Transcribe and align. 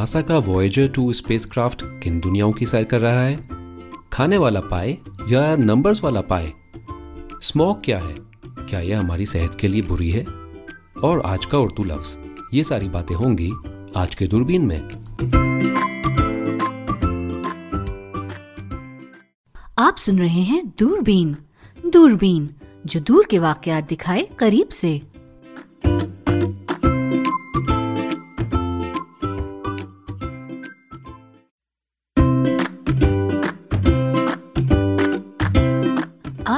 NASA 0.00 0.22
का 0.22 0.38
Voyager 0.38 0.88
to 0.88 1.12
spacecraft 1.12 1.82
किन 1.84 2.20
दुनियाओं 2.20 2.52
की 2.52 2.66
सैर 2.66 2.84
कर 2.84 3.00
रहा 3.00 3.22
है? 3.22 3.48
खाने 4.12 4.36
वाला 4.36 4.60
पाए 4.60 4.98
या 5.28 5.56
नंबर्स 5.56 6.04
वाला 6.04 6.20
पाए? 6.20 6.52
स्मोक 7.42 7.82
क्या 7.84 7.98
है? 7.98 8.14
क्या 8.46 8.80
यह 8.80 9.00
हमारी 9.00 9.26
सेहत 9.26 9.54
के 9.54 9.68
लिए 9.68 9.82
बुरी 9.82 10.10
है? 10.10 10.24
और 11.04 11.20
आज 11.20 11.46
का 11.46 11.58
उर्दू 11.58 11.84
लफ्ज। 11.84 12.18
ये 12.54 12.64
सारी 12.64 12.88
बातें 12.88 13.14
होंगी 13.14 13.52
आज 13.96 14.14
के 14.14 14.26
दूरबीन 14.26 14.62
में। 14.62 14.88
आप 19.78 19.96
सुन 19.96 20.18
रहे 20.18 20.42
हैं 20.42 20.72
दूरबीन। 20.78 21.36
दूरबीन, 21.86 22.50
जो 22.86 23.00
दूर 23.00 23.26
के 23.30 23.38
वाकयात 23.38 23.88
दिखाए 23.88 24.28
करीब 24.38 24.68
से। 24.68 25.02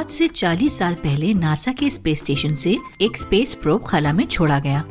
आज 0.03 0.09
से 0.09 0.29
40 0.29 0.79
साल 0.79 0.95
पहले 0.95 1.35
नासा 1.35 1.73
के 1.73 1.91
स्पेस 1.91 2.19
स्टेशन 2.19 2.55
से 2.55 2.79
एक 3.01 3.17
स्पेस 3.17 3.55
प्रोब 3.55 3.85
खला 3.85 4.13
में 4.13 4.27
छोड़ा 4.27 4.59
गया। 4.59 4.85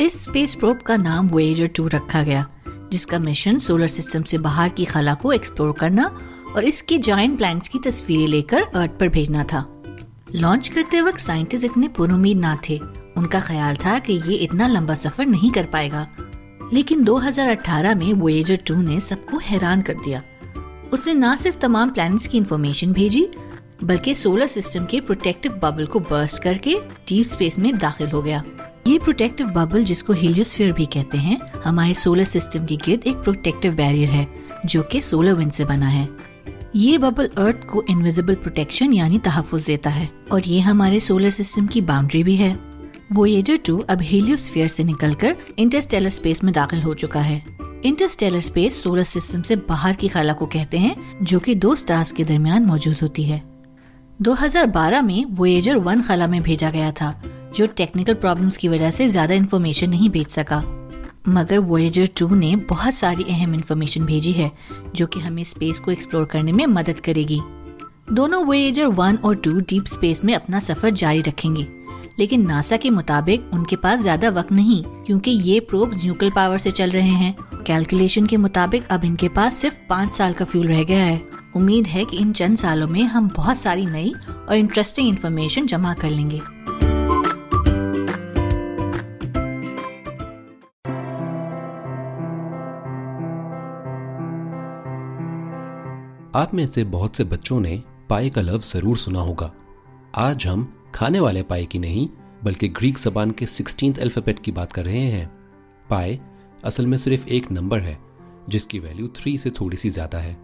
इस 0.00 0.24
स्पेस 0.24 0.54
प्रोब 0.54 0.78
का 0.78 0.96
नाम 0.96 1.28
वोएजर 1.28 1.66
2 1.66 1.88
रखा 1.88 2.22
गया, 2.22 2.46
जिसका 2.68 3.18
मिशन 3.18 3.58
सोलर 3.58 3.86
सिस्टम 3.86 4.22
से 4.22 4.38
बाहर 4.38 4.68
की 4.68 4.84
खला 4.84 5.14
को 5.14 5.32
एक्सप्लोर 5.32 5.72
करना 5.72 6.20
और 6.56 6.64
इसके 6.64 6.98
जॉइंट 6.98 7.36
प्लैनेट्स 7.36 7.68
की 7.68 7.78
तस्वीरें 7.78 8.26
लेकर 8.26 8.62
अर्थ 8.62 8.90
पर 8.90 9.08
भेजना 9.08 9.44
था। 9.44 9.82
लॉन्च 10.34 10.68
करते 10.68 11.00
वक्त 11.00 11.18
साइंटिस्ट 11.18 11.64
इतने 11.64 11.88
पुरुद 11.88 12.26
ना 12.26 12.58
थे। 12.68 12.80
उनका 13.16 13.40
ख्याल 13.40 13.76
था 13.76 13.98
कि 13.98 14.12
ये 14.12 14.34
इतना 14.34 14.66
लंबा 14.66 14.94
सफ़र 14.94 15.26
नहीं 15.26 15.50
कर 15.50 15.64
पाएगा। 15.64 16.08
लेकिन 16.72 17.04
2018 17.04 17.94
में 17.94 18.12
वोएजर 18.12 18.58
2 18.66 18.76
ने 18.76 19.00
सबको 19.00 19.38
हैरान 19.38 19.82
कर 19.82 19.94
दिया। 19.94 20.22
उसने 20.92 21.14
न 21.14 21.36
सिर्फ़ 21.36 21.56
तमाम 21.56 21.90
प्लैनेट्स 21.90 22.26
की 22.26 22.38
इंफॉर्मेशन 22.38 22.92
भेजी 22.92 23.28
बल्कि 23.84 24.14
सोलर 24.14 24.46
सिस्टम 24.46 24.84
के 24.84 25.00
प्रोटेक्टिव 25.00 25.52
बबल 25.52 25.86
को 25.86 26.00
बर्स्ट 26.00 26.42
करके 26.42 26.74
डीप 27.08 27.26
स्पेस 27.26 27.58
में 27.58 27.78
दाखिल 27.78 28.08
हो 28.08 28.22
गया। 28.22 28.42
ये 28.86 28.98
प्रोटेक्टिव 28.98 29.46
बबल 29.46 29.84
जिसको 29.84 30.12
हीलियोस्फीयर 30.12 30.72
भी 30.72 30.86
कहते 30.86 31.18
हैं, 31.18 31.40
हमारे 31.64 31.94
सोलर 31.94 32.24
सिस्टम 32.24 32.66
के 32.66 32.76
गिर्द 32.76 33.02
एक 33.06 33.16
प्रोटेक्टिव 33.16 33.74
बैरियर 33.74 34.08
है, 34.08 34.28
जो 34.66 34.82
कि 34.82 35.00
सोलर 35.00 35.34
विंड 35.34 35.52
से 35.52 35.64
बना 35.64 35.86
है। 35.86 36.08
ये 36.76 36.98
बबल 36.98 37.26
अर्थ 37.26 37.64
को 37.64 37.84
इनविजिबल 37.90 38.34
प्रोटेक्शन 38.34 38.92
यानी 38.92 39.18
तहफुज 39.18 39.64
देता 39.64 39.90
है, 39.90 40.10
और 40.32 40.42
ये 40.42 40.60
हमारे 40.60 41.00
सोलर 41.00 41.30
सिस्टम 41.30 41.66
की 41.66 41.80
बाउंड्री 41.80 42.22
भी 42.22 42.36
है। 42.36 42.76
वो 43.12 43.20
वोएजर 43.20 43.56
टू 43.56 43.78
अब 43.78 44.02
हीलियोस्फीयर 44.02 44.68
से 44.68 44.84
निकलकर 44.84 45.36
इंटरस्टेलर 45.58 46.08
स्पेस 46.08 46.44
में 46.44 46.54
दाखिल 46.54 46.82
हो 46.82 46.94
चुका 46.94 47.20
है। 47.20 47.44
इंटरस्टेलर 47.84 48.40
स्पेस 48.40 48.82
सोलर 48.82 49.02
सिस्टम 49.02 49.42
से 49.42 49.56
बाहर 49.56 49.94
की 49.94 50.08
खला 50.08 50.32
को 50.32 50.46
कहते 50.46 50.78
हैं, 50.78 51.18
जो 51.22 51.38
कि 51.38 51.54
दो 51.54 51.74
स्टार्स 51.74 52.12
के 52.12 52.24
दरमियान 52.24 52.64
मौजूद 52.64 52.96
होती 53.02 53.22
है। 53.22 53.55
2012 54.22 55.02
में 55.02 55.24
वोएजर 55.24 55.76
वन 55.76 56.02
खला 56.02 56.26
में 56.26 56.42
भेजा 56.42 56.70
गया 56.70 56.92
था, 56.92 57.22
जो 57.56 57.66
टेक्निकल 57.66 58.14
प्रॉब्लम्स 58.14 58.56
की 58.56 58.68
वजह 58.68 58.90
से 58.90 59.08
ज़्यादा 59.08 59.34
इन्फॉर्मेशन 59.34 59.90
नहीं 59.90 60.08
भेज 60.10 60.28
सका। 60.28 60.62
मगर 61.28 61.58
वोएजर 61.58 62.08
टू 62.18 62.28
ने 62.34 62.54
बहुत 62.56 62.94
सारी 62.94 63.24
अहम 63.24 63.54
इन्फॉर्मेशन 63.54 64.04
भेजी 64.04 64.32
है, 64.32 64.50
जो 64.94 65.06
कि 65.06 65.20
हमें 65.20 65.44
स्पेस 65.44 65.78
को 65.78 65.90
एक्सप्लोर 65.90 66.24
करने 66.24 66.52
में 66.52 66.66
मदद 66.66 67.00
करेगी। 67.00 67.40
दोनों 68.12 68.44
वोएजर 68.44 68.86
वन 68.86 69.16
और 69.16 69.34
टू 69.34 69.60
डीप 69.60 69.84
स्पेस 69.84 70.24
में 70.24 70.34
अपना 70.34 70.60
सफ़र 70.60 70.90
जारी 70.90 71.20
रखेंगे। 71.20 71.66
लेकिन 72.18 72.46
नासा 72.46 72.76
के 72.76 72.90
मुताबिक 72.90 73.50
उनके 73.54 73.76
पास 73.76 74.00
ज़्यादा 74.00 74.28
वक्त 74.30 74.52
नहीं, 74.52 74.82
क्योंकि 75.06 75.30
ये 75.30 75.58
प्रोब 75.60 75.94
न्यूक्लियर 75.94 76.32
पावर 76.34 76.58
से 76.58 76.70
चल 76.70 76.90
रहे 76.90 77.10
हैं। 77.10 77.34
कैलकुलेशन 77.66 78.26
के 78.26 78.36
मुताबिक 78.36 78.86
अब 78.90 79.04
इनके 79.04 79.28
पास 79.28 79.56
सिर्फ़ 79.56 79.76
पाँच 79.88 80.14
साल 80.14 80.32
का 80.32 80.44
फ्यूल 80.44 80.66
रह 80.68 80.82
गया 80.84 81.04
है। 81.04 81.20
उम्मीद 81.56 81.86
है 81.86 82.04
कि 82.04 82.16
इन 82.16 82.32
चंद 82.32 82.58
सालों 82.58 82.88
में 82.88 83.02
हम 83.04 83.28
बहुत 83.36 83.56
सारी 83.56 83.86
नई 83.86 84.12
और 84.48 84.56
इंटरेस्टिंग 84.56 85.08
इन्फॉर्मेशन 85.08 85.66
जमा 85.66 85.94
कर 85.94 86.10
लेंगे। 86.10 86.40
आप 96.34 96.50
में 96.54 96.66
से 96.66 96.82
बहुत 96.86 97.16
से 97.16 97.24
बच्चों 97.24 97.60
ने 97.60 97.82
पाए 98.10 98.28
का 98.28 98.40
लफ्ज 98.40 98.72
ज़रूर 98.72 98.96
सुना 98.96 99.20
होगा। 99.20 99.50
आज 100.16 100.46
हम 100.46 100.72
खाने 100.94 101.20
वाले 101.20 101.42
पाए 101.42 101.64
की 101.64 101.78
नहीं, 101.78 102.08
बल्कि 102.44 102.68
ग्रीक 102.68 102.98
जबान 102.98 103.30
के 103.30 103.46
सिक्सटीन 103.46 103.94
अल्फ़ाबेट 103.94 104.38
की 104.38 104.52
बात 104.52 104.72
कर 104.72 104.84
रहे 104.84 105.04
हैं। 105.06 105.30
पाए 105.90 106.18
असल 106.64 106.86
में 106.86 106.96
सिर्फ़ 106.98 107.26
एक 107.28 107.50
नंबर 107.52 107.80
है, 107.80 107.98
जिसकी 108.48 108.78
वैल्यू 108.78 109.08
थ्री 109.16 109.36
से 109.38 109.50
थोड़ी 109.50 109.76
सी 109.76 109.90
ज़्यादा 109.90 110.18
है। 110.18 110.36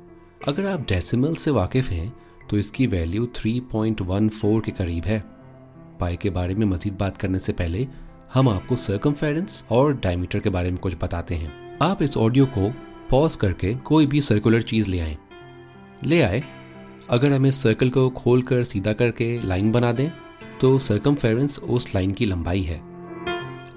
अगर 0.49 0.67
आप 0.67 0.87
डेसिमल 0.89 1.35
से 1.35 1.51
वाकिफ 1.51 1.91
हैं 1.91 2.13
तो 2.51 2.59
इसकी 2.59 2.87
वैल्यू 2.87 3.27
3.14 3.35 4.61
के 4.61 4.73
करीब 4.73 5.05
है। 5.05 5.19
पाए 6.01 6.17
के 6.17 6.31
बारे 6.31 6.55
में 6.55 6.67
मजीद 6.67 6.95
बात 6.95 7.17
करने 7.17 7.39
से 7.39 7.53
पहले, 7.53 7.87
हम 8.33 8.49
आपको 8.49 8.77
सर्कमफेरेंस 8.77 9.67
और 9.71 9.93
डायमीटर 9.95 10.41
के 10.41 10.51
बारे 10.51 10.71
में 10.71 10.79
कुछ 10.81 10.97
बताते 11.03 11.35
हैं। 11.35 11.79
आप 11.83 12.03
इस 12.03 12.17
ऑडियो 12.17 12.47
को 12.49 12.71
पॉज 13.11 13.37
करके 13.37 13.75
कोई 13.77 14.07
भी 14.07 14.21
सर्कुलर 14.21 14.63
चीज़ 14.63 14.91
ले 14.91 15.01
आए। 15.01 15.17
ले 16.05 16.21
आए, 16.23 16.43
अगर 17.11 17.33
हम 17.33 17.47
इस 17.47 17.63
सर्कल 17.63 17.91
को 17.91 18.09
खोल 18.11 18.43
कर 18.43 18.65
सीधा 18.65 18.93
करके 18.93 19.39
लाइन 19.41 19.73
बना 19.73 19.93
दें 19.93 20.09
तो 20.63 20.79
सर्कमफेरेंस 20.79 21.59
उस 21.59 21.95
लाइन 21.95 22.11
की 22.11 22.25
लंबाई 22.25 22.63
है। 22.63 22.83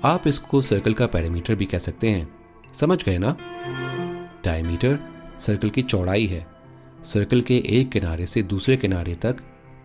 आप 0.03 0.23
इसको 0.27 0.61
सर्कल 0.61 0.93
का 0.93 1.07
पैरामीटर 1.07 1.55
भी 1.55 1.65
कह 1.65 1.77
सकते 1.77 2.09
हैं। 2.09 2.35
समझ 2.73 3.03
गए 3.03 3.17
ना? 3.17 3.37
डायमीटर 4.45 4.99
सर्कल 5.39 5.69
की 5.69 5.81
चौड़ाई 5.81 6.25
है। 6.25 6.47
सर्कल 7.03 7.41
के 7.41 7.57
एक 7.57 7.89
किनारे 7.89 8.25
से 8.25 8.43
दूसरे 8.43 8.77
किनारे 8.77 9.15
तक 9.15 9.37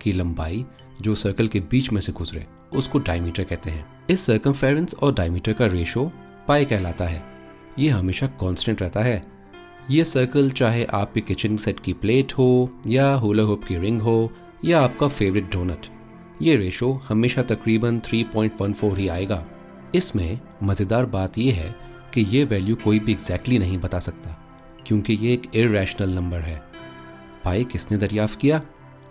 की 0.02 0.12
लंबाई 0.12 0.66
जो 1.00 1.14
सर्कल 1.14 1.48
के 1.48 1.60
बीच 1.60 1.92
में 1.92 2.00
से 2.00 2.12
गुजरे, 2.12 2.46
उसको 2.74 2.98
डायमीटर 2.98 3.44
कहते 3.44 3.70
हैं। 3.70 3.86
इस 4.10 4.20
सर्कमफेरेंस 4.20 4.94
और 4.94 5.14
डायमीटर 5.14 5.52
का 5.52 5.66
रेशो 5.66 6.12
पाई 6.48 6.64
कहलाता 6.64 7.04
है। 7.04 7.24
ये 7.78 7.88
हमेशा 7.88 8.26
कांस्टेंट 8.26 8.82
रहता 8.82 9.00
है। 9.00 9.22
ये 9.90 10.04
सर्कल 10.04 10.50
चाहे 10.50 10.84
आपके 10.84 11.20
किचन 11.20 11.56
सेट 11.56 11.80
की 11.80 11.92
प्लेट 11.92 12.32
हो 12.32 12.80
या 12.86 13.14
होला 13.14 13.42
होप 13.42 13.64
की 13.64 13.76
रिंग 13.76 14.02
हो 14.02 14.32
या 14.64 14.80
आपका 14.80 15.08
फेवरेट 15.08 15.52
डोनट 15.52 15.86
ये 16.42 16.54
रेशो 16.56 16.92
हमेशा 17.08 17.42
तकरीबन 17.42 17.98
3.14 18.00 18.96
ही 18.96 19.08
आएगा। 19.08 19.44
इसमें 19.94 20.38
मज़ेदार 20.62 21.06
बात 21.06 21.38
यह 21.38 21.54
है 21.54 21.74
कि 22.14 22.20
ये 22.20 22.44
वैल्यू 22.44 22.76
कोई 22.76 22.98
भी 22.98 23.12
एग्जैक्टली 23.12 23.54
exactly 23.54 23.58
नहीं 23.58 23.78
बता 23.78 23.98
सकता, 23.98 24.30
क्योंकि 24.86 25.12
ये 25.12 25.32
एक 25.32 25.42
इरेशनल 25.54 26.10
नंबर 26.10 26.40
है। 26.40 26.56
पाए 27.44 27.64
किसने 27.64 27.98
दरियाफ्त 27.98 28.38
किया? 28.40 28.60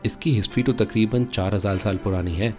इसकी 0.05 0.31
हिस्ट्री 0.31 0.63
तो 0.63 0.73
तकरीबन 0.75 1.25
चार 1.25 1.55
हज़ार 1.55 1.77
साल 1.77 1.97
पुरानी 1.97 2.31
है, 2.31 2.53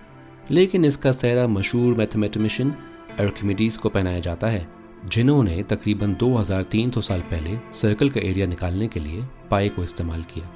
लेकिन 0.50 0.84
इसका 0.84 1.12
सहरा 1.12 1.46
मशहूर 1.46 1.96
मैथमेटिशियन 1.96 2.74
अर्कमिडीज 3.20 3.76
को 3.76 3.88
पहनाया 3.88 4.20
जाता 4.20 4.46
है, 4.46 4.66
जिन्होंने 5.06 5.62
तकरीबन 5.62 6.14
2300 6.14 7.00
साल 7.00 7.20
पहले 7.30 7.58
सर्कल 7.72 8.10
का 8.10 8.20
एरिया 8.20 8.46
निकालने 8.46 8.88
के 8.88 9.00
लिए 9.00 9.26
पाए 9.50 9.68
को 9.68 9.84
इस्तेमाल 9.84 10.22
किया। 10.24 10.50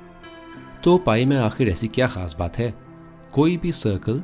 तो 0.84 0.96
पाए 0.98 1.24
में 1.24 1.36
आखिर 1.36 1.68
ऐसी 1.68 1.88
क्या 1.88 2.06
खास 2.06 2.36
बात 2.38 2.58
है? 2.58 2.72
कोई 3.34 3.56
भी 3.56 3.72
सर्कल 3.72 4.22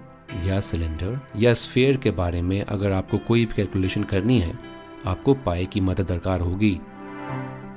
या 0.48 0.60
सिलेंडर 0.60 1.20
या 1.36 1.54
स्फेयर 1.54 1.96
के 1.96 2.10
बारे 2.10 2.42
में 2.42 2.62
अगर 2.62 2.92
आपको 2.92 3.18
कोई 3.18 3.46
भी 3.46 3.54
कैलकुलेशन 3.54 4.02
करनी 4.02 4.40
है, 4.40 4.58
आपको 5.06 5.34
पाए 5.34 5.64
की 5.64 5.80
मदद 5.80 6.06
दरकार 6.06 6.40
होगी। 6.40 6.80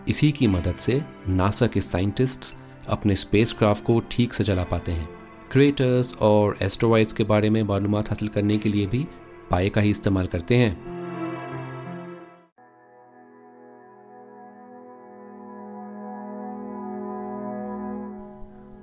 इसी 0.07 0.31
की 0.31 0.47
मदद 0.47 0.75
से 0.75 1.05
नासा 1.29 1.67
के 1.67 1.81
साइंटिस्ट्स 1.81 2.55
अपने 2.87 3.15
स्पेसक्राफ्ट 3.15 3.83
को 3.83 3.99
ठीक 4.11 4.33
से 4.33 4.43
चला 4.43 4.63
पाते 4.63 4.91
हैं। 4.91 5.09
क्रेटर्स 5.51 6.15
और 6.15 6.57
एस्ट्रोवाइड्स 6.61 7.13
के 7.13 7.23
बारे 7.23 7.49
में 7.49 7.63
मालूम 7.63 7.95
हासिल 7.95 8.27
करने 8.27 8.57
के 8.57 8.69
लिए 8.69 8.85
भी 8.85 9.07
पाए 9.51 9.69
का 9.69 9.81
ही 9.81 9.89
इस्तेमाल 9.89 10.27
करते 10.27 10.55
हैं। 10.55 10.92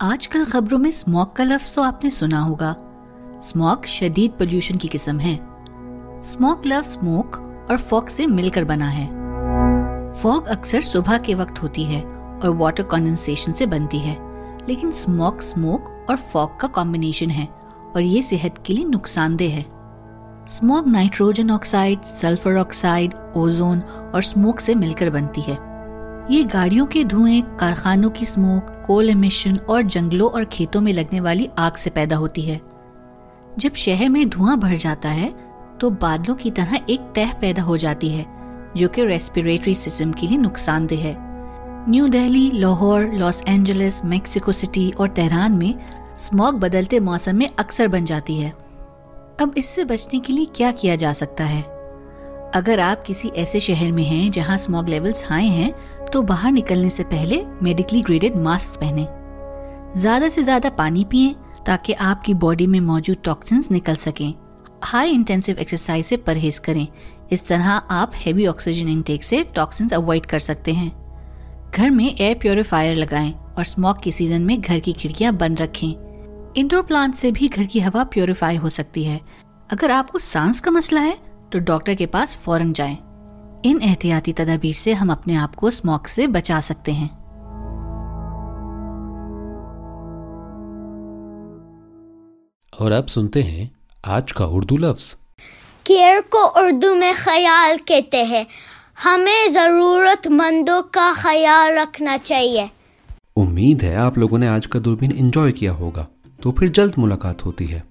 आजकल 0.03 0.45
खबरों 0.45 0.79
में 0.79 0.91
स्मॉग 0.91 1.37
का 1.37 1.45
लफ्ज 1.45 1.75
तो 1.75 1.83
आपने 1.83 2.11
सुना 2.11 2.41
होगा। 2.41 2.77
स्मॉग 3.43 3.85
शदीद 3.85 4.31
पोल्यूशन 4.31 4.77
की 4.77 4.89
किस्म 4.89 5.21
है। 5.21 5.41
स्मॉग 6.21 6.63
लफ्ज 6.67 6.89
स्मोक 6.89 7.37
और 7.71 7.77
फॉग 7.77 8.09
से 8.09 8.27
मिलकर 8.27 8.65
बना 8.65 8.89
है। 8.89 9.07
फॉग 10.15 10.47
अक्सर 10.47 10.81
सुबह 10.81 11.19
के 11.19 11.35
वक्त 11.35 11.63
होती 11.63 11.85
है 11.85 12.03
और 12.03 12.49
वाटर 12.49 12.83
कंडेंसेशन 12.83 13.53
से 13.53 13.67
बनती 13.67 13.99
है। 13.99 14.17
लेकिन 14.69 14.91
स्मोक 14.91 15.43
स्मोक 15.43 16.07
और 16.11 16.17
फॉग 16.17 16.61
का 16.61 16.69
कॉम्बिनेशन 16.69 17.31
है 17.31 17.47
और 17.97 18.01
ये 18.01 18.23
सेहत 18.23 18.63
के 18.67 18.73
लिए 18.73 18.85
नुकसानदेह 18.85 19.55
है। 19.55 19.67
Smoke 20.49 20.87
nitrogen 20.87 21.51
oxide 21.51 22.03
sulphur 22.03 22.57
oxide 22.57 23.15
ozone 23.37 23.81
और 24.15 24.23
स्मोक 24.23 24.61
से 24.61 24.75
मिलकर 24.75 25.11
बनती 25.11 25.41
है। 25.41 25.71
ये 26.31 26.45
गाड़ियों 26.45 26.87
के 26.87 27.05
धुएँ, 27.05 27.43
कारखानों 27.43 28.11
की 28.11 28.25
स्मोक 28.25 28.80
कोल 28.91 29.11
एमिशन 29.11 29.57
और 29.57 29.83
जंगलों 29.83 30.31
और 30.31 30.45
खेतों 30.45 30.81
में 30.81 30.93
लगने 30.93 31.21
वाली 31.21 31.49
आग 31.59 31.75
से 31.75 31.91
पैदा 31.91 32.17
होती 32.17 32.43
है। 32.43 32.61
जब 33.59 33.75
शहर 33.75 34.09
में 34.09 34.29
धुआँ 34.29 34.57
भर 34.57 34.75
जाता 34.77 35.09
है 35.09 35.29
तो 35.81 35.91
बादलों 35.91 36.35
की 36.35 36.51
तरह 36.51 36.81
एक 36.91 37.01
तह 37.01 37.33
पैदा 37.33 37.63
हो 37.63 37.77
जाती 37.77 38.09
है, 38.09 38.27
जो 38.77 38.89
कि 38.89 39.05
रेस्पिरेटरी 39.05 39.75
सिस्टम 39.75 40.13
के 40.13 40.27
लिए 40.27 40.39
नुकसानदेह 40.39 41.05
है। 41.05 41.15
New 41.91 42.09
Delhi, 42.09 42.51
Lahore, 42.55 43.07
Los 43.15 43.43
Angeles, 43.49 44.05
Mexico 44.05 44.53
City 44.53 44.91
और 44.91 45.09
तेहरान 45.09 45.53
में 45.53 45.75
स्मॉग 46.19 46.59
बदलते 46.61 47.01
मौसम 47.01 47.37
में 47.37 47.49
अक्सर 47.59 47.89
बन 47.89 48.05
जाती 48.05 48.37
है। 48.37 48.51
अब 49.41 49.55
इससे 49.57 49.85
बचने 49.85 50.21
के 50.21 50.33
लिए 50.33 50.47
क्या 50.57 50.71
किया 50.73 50.97
जा 50.97 51.13
सकता 51.13 51.45
है? 51.45 51.63
अगर 52.55 52.81
आप 52.81 53.03
किसी 53.03 53.29
ऐसे 53.29 53.61
शहर 53.61 53.93
में 53.93 54.05
हैं 54.05 54.31
जहाँ 54.33 54.59
स्मॉग 54.59 54.89
लेवल्स 54.89 55.29
हाई 55.31 55.49
हैं 55.49 55.73
तो 56.13 56.23
बाहर 56.23 56.53
निकलने 56.53 56.91
से 56.91 57.03
पहले 57.05 57.43
मेडिकली 57.63 58.03
ग्रेडेड 58.03 58.37
मास्क 58.39 58.81
पहने। 58.81 59.07
ज़्यादा 60.01 60.29
से 60.29 60.43
ज़्यादा 60.43 60.71
पानी 60.71 61.05
पिए 61.05 61.35
ताकि 61.67 61.93
आपकी 61.93 62.35
बॉडी 62.37 62.67
में 62.67 62.81
मौजूद 62.81 63.17
टॉक्सिन्स 63.25 63.71
निकल 63.71 63.95
सकें। 63.97 64.33
हाई 64.85 65.11
इंटेंसिव 65.11 65.59
एक्सरसाइज 65.59 66.05
से 66.07 66.17
परहेज 66.19 66.59
करें। 66.59 66.87
इस 67.33 67.47
तरह 67.49 67.69
आप 67.69 68.13
हैवी 68.17 68.47
ऑक्सीजन 68.47 68.89
इनटेक 68.89 69.25
से 69.25 69.43
टॉक्सिन्स 69.57 69.93
अवॉइड 69.93 70.27
कर 70.27 70.39
सकते 70.41 70.73
हैं। 70.73 70.91
घर 71.71 71.91
में 71.91 72.05
एयर 72.07 72.35
प्योरीफायर 72.35 72.97
लगाएँ 72.97 73.33
और 73.59 73.65
स्मोक 73.65 73.99
के 73.99 74.13
सीज़न 74.13 74.43
में 74.43 74.61
घर 74.61 74.79
की 74.79 74.93
खिड़कियाँ 74.93 75.33
बंद 75.35 75.61
रखें। 75.61 75.93
इंडोर 76.57 76.83
प्लांट 76.83 77.15
से 77.15 77.31
भी 77.33 77.49
घर 77.49 77.65
की 77.65 77.81
हवा 77.81 78.05
प्योरीफाई 78.07 78.57
हो 78.57 78.69
सकती 78.71 79.05
है। 79.05 79.21
अगर 79.71 79.91
आपको 79.91 80.19
सांस 80.19 80.61
का 80.61 80.71
मसला 80.71 81.01
है 81.01 81.17
तो 81.53 81.59
डॉक्टर 81.61 81.95
के 81.95 82.07
पास 82.07 82.37
फ़ौरन 82.37 82.73
जाएँ। 82.73 82.97
इन 83.65 83.83
एहतियाती 83.83 84.33
तदाबीर 84.33 84.75
से 84.75 84.93
हम 84.93 85.13
अपने 85.13 85.35
आप 85.35 85.55
को 85.55 85.71
स्मोक 85.71 86.07
से 86.07 86.27
बचा 86.27 86.61
सकते 86.61 86.93
हैं। 86.93 87.21
और 92.81 92.93
अब 92.93 93.07
सुनते 93.07 93.43
हैं 93.43 93.71
आज 94.05 94.33
का 94.33 94.47
उर्दू 94.47 94.77
लफ्ज। 94.77 95.17
केयर 95.87 96.21
को 96.21 96.47
उर्दू 96.47 96.95
में 96.95 97.15
ख्याल 97.15 97.77
कहते 97.77 98.25
हैं। 98.25 98.47
हमें 99.05 99.53
जरूरतमंदों 99.53 100.83
का 100.83 101.15
ख्याल 101.15 101.79
रखना 101.79 102.17
चाहिए। 102.17 102.71
उम्मीद 103.37 103.83
है 103.83 103.97
आप 103.97 104.19
लोगों 104.19 104.39
ने 104.39 104.49
आज 104.49 104.67
का 104.67 104.79
दूरबीन 104.79 105.13
एंजॉय 105.13 105.53
किया 105.53 105.73
होगा। 105.73 106.07
तो 106.43 106.53
फिर 106.53 106.69
जल्द 106.69 106.95
मुलाकात 106.99 107.45
होती 107.45 107.67
है। 107.67 107.85